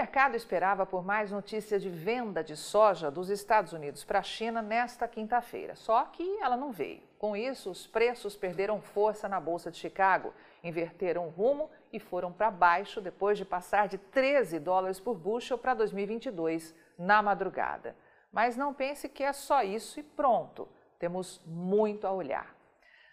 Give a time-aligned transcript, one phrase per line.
[0.00, 4.62] mercado esperava por mais notícia de venda de soja dos Estados Unidos para a China
[4.62, 7.02] nesta quinta-feira, só que ela não veio.
[7.18, 10.32] Com isso, os preços perderam força na Bolsa de Chicago,
[10.64, 15.58] inverteram o rumo e foram para baixo depois de passar de 13 dólares por bushel
[15.58, 17.94] para 2022 na madrugada.
[18.32, 20.66] Mas não pense que é só isso e pronto.
[20.98, 22.56] Temos muito a olhar.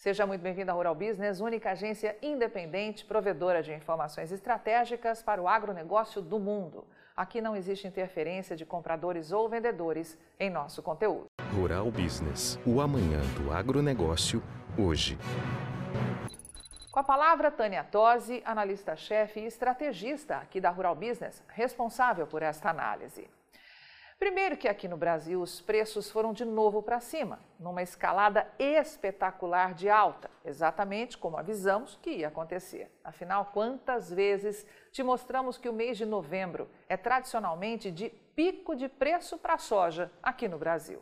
[0.00, 5.46] Seja muito bem-vindo à Rural Business, única agência independente, provedora de informações estratégicas para o
[5.46, 6.86] agronegócio do mundo.
[7.14, 11.26] Aqui não existe interferência de compradores ou vendedores em nosso conteúdo.
[11.54, 14.42] Rural Business, o amanhã do agronegócio,
[14.78, 15.18] hoje.
[16.90, 22.70] Com a palavra, Tânia Tosi, analista-chefe e estrategista aqui da Rural Business, responsável por esta
[22.70, 23.28] análise.
[24.20, 29.72] Primeiro que aqui no Brasil os preços foram de novo para cima, numa escalada espetacular
[29.72, 32.94] de alta, exatamente como avisamos que ia acontecer.
[33.02, 38.90] Afinal, quantas vezes te mostramos que o mês de novembro é tradicionalmente de pico de
[38.90, 41.00] preço para a soja aqui no Brasil?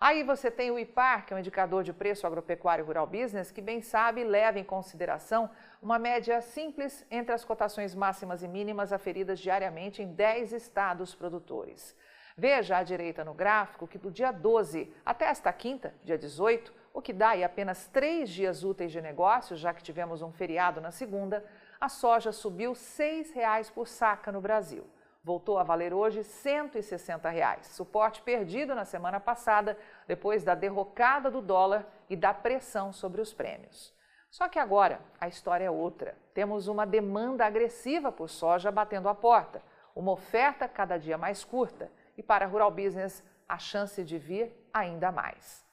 [0.00, 3.60] Aí você tem o IPAR, que é um indicador de preço agropecuário rural business, que
[3.60, 9.38] bem sabe leva em consideração uma média simples entre as cotações máximas e mínimas aferidas
[9.38, 11.94] diariamente em 10 estados produtores.
[12.36, 17.00] Veja à direita no gráfico que do dia 12 até esta quinta, dia 18, o
[17.00, 21.44] que dá apenas três dias úteis de negócio, já que tivemos um feriado na segunda,
[21.80, 24.84] a soja subiu R$ 6,00 por saca no Brasil.
[25.22, 31.40] Voltou a valer hoje 160 reais, suporte perdido na semana passada, depois da derrocada do
[31.40, 33.94] dólar e da pressão sobre os prêmios.
[34.28, 36.18] Só que agora a história é outra.
[36.34, 39.62] Temos uma demanda agressiva por soja batendo a porta,
[39.94, 45.12] uma oferta cada dia mais curta e para Rural Business a chance de vir ainda
[45.12, 45.64] mais.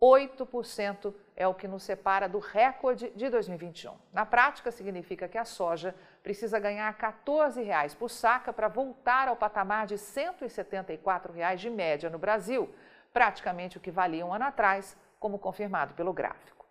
[0.00, 3.94] 8% é o que nos separa do recorde de 2021.
[4.12, 9.36] Na prática, significa que a soja precisa ganhar 14 reais por saca para voltar ao
[9.36, 12.74] patamar de 174 reais de média no Brasil,
[13.12, 16.66] praticamente o que valia um ano atrás, como confirmado pelo gráfico.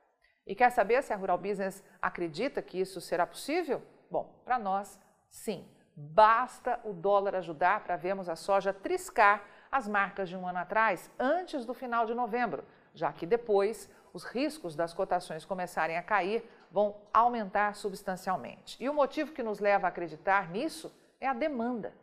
[0.47, 3.83] E quer saber se a Rural Business acredita que isso será possível?
[4.09, 4.99] Bom, para nós,
[5.29, 5.69] sim.
[6.01, 11.11] Basta o dólar ajudar para vermos a soja triscar as marcas de um ano atrás,
[11.19, 16.49] antes do final de novembro, já que depois os riscos das cotações começarem a cair
[16.71, 18.81] vão aumentar substancialmente.
[18.81, 20.89] E o motivo que nos leva a acreditar nisso
[21.19, 21.93] é a demanda.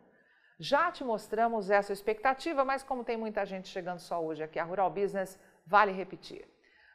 [0.59, 4.63] Já te mostramos essa expectativa, mas como tem muita gente chegando só hoje aqui a
[4.63, 6.47] Rural Business, vale repetir.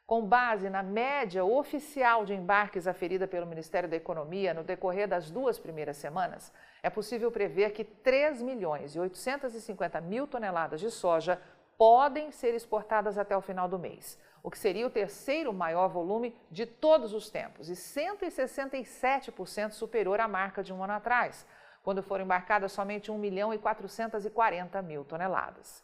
[0.07, 5.31] Com base na média oficial de embarques aferida pelo Ministério da Economia no decorrer das
[5.31, 6.53] duas primeiras semanas,
[6.83, 11.41] é possível prever que 3 milhões e 850 mil toneladas de soja
[11.79, 16.37] podem ser exportadas até o final do mês, o que seria o terceiro maior volume
[16.51, 21.47] de todos os tempos e 167% superior à marca de um ano atrás,
[21.83, 25.83] quando foram embarcadas somente 1 milhão e 440 mil toneladas.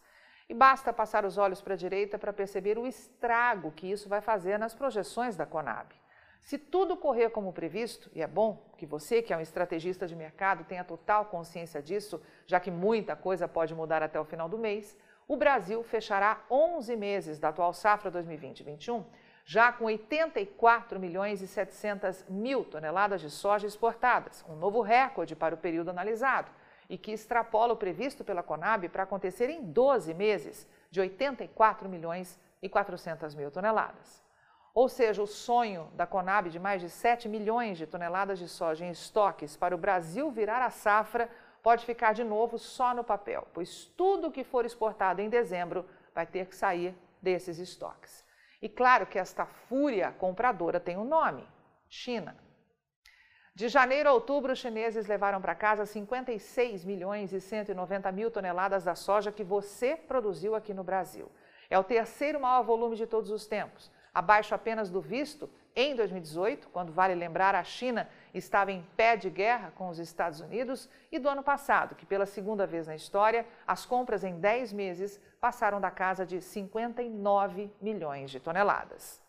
[0.49, 4.21] E basta passar os olhos para a direita para perceber o estrago que isso vai
[4.23, 5.95] fazer nas projeções da Conab.
[6.41, 10.17] Se tudo correr como previsto, e é bom que você, que é um estrategista de
[10.17, 14.57] mercado, tenha total consciência disso, já que muita coisa pode mudar até o final do
[14.57, 19.05] mês, o Brasil fechará 11 meses da atual safra 2020-21
[19.51, 25.55] já com 84 milhões e 700 mil toneladas de soja exportadas, um novo recorde para
[25.55, 26.51] o período analisado
[26.89, 32.39] e que extrapola o previsto pela Conab para acontecer em 12 meses, de 84 milhões
[32.63, 34.23] e 400 mil toneladas.
[34.75, 38.85] Ou seja, o sonho da Conab de mais de 7 milhões de toneladas de soja
[38.85, 41.29] em estoques para o Brasil virar a safra
[41.63, 45.85] pode ficar de novo só no papel, pois tudo que for exportado em dezembro
[46.15, 48.25] vai ter que sair desses estoques.
[48.63, 51.47] E claro que esta fúria compradora tem um nome:
[51.89, 52.37] China.
[53.59, 58.85] De janeiro a outubro, os chineses levaram para casa 56 milhões e 190 mil toneladas
[58.85, 61.29] da soja que você produziu aqui no Brasil.
[61.69, 66.69] É o terceiro maior volume de todos os tempos, abaixo apenas do visto em 2018,
[66.69, 71.19] quando vale lembrar a China estava em pé de guerra com os Estados Unidos, e
[71.19, 75.81] do ano passado, que pela segunda vez na história, as compras em 10 meses passaram
[75.81, 79.21] da casa de 59 milhões de toneladas.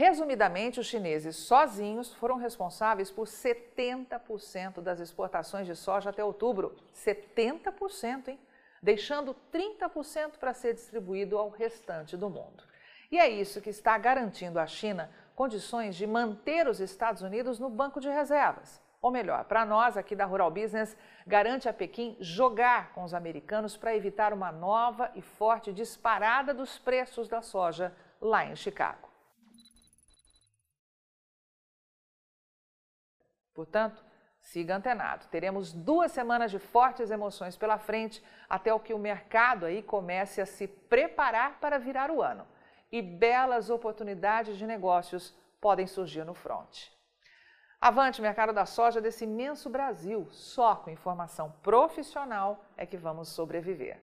[0.00, 6.74] Resumidamente, os chineses sozinhos foram responsáveis por 70% das exportações de soja até outubro.
[6.94, 8.40] 70%, hein?
[8.82, 12.64] Deixando 30% para ser distribuído ao restante do mundo.
[13.12, 17.68] E é isso que está garantindo à China condições de manter os Estados Unidos no
[17.68, 18.80] banco de reservas.
[19.02, 23.76] Ou melhor, para nós aqui da Rural Business, garante a Pequim jogar com os americanos
[23.76, 29.09] para evitar uma nova e forte disparada dos preços da soja lá em Chicago.
[33.60, 34.02] Portanto,
[34.40, 35.26] Siga antenado.
[35.26, 40.40] Teremos duas semanas de fortes emoções pela frente, até o que o mercado aí comece
[40.40, 42.46] a se preparar para virar o ano.
[42.90, 46.88] E belas oportunidades de negócios podem surgir no front.
[47.78, 50.26] Avante, mercado da soja desse imenso Brasil.
[50.30, 54.02] Só com informação profissional é que vamos sobreviver.